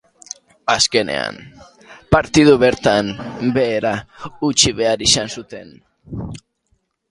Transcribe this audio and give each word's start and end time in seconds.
Azkenean, 0.75 1.35
partida 2.15 2.55
bertan 2.65 3.13
behera 3.59 3.93
utzi 4.51 4.75
behar 4.83 5.07
izan 5.11 5.33
zuten. 5.39 5.79